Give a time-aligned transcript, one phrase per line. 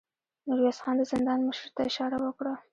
[0.47, 2.53] ميرويس خان د زندان مشر ته اشاره وکړه.